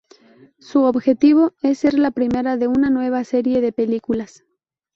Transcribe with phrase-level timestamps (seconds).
[0.57, 4.43] Su objetivo es ser la primera de una nueva serie de películas.